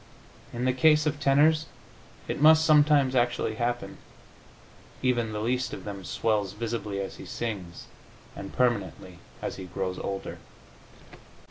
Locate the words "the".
0.65-0.73, 5.31-5.41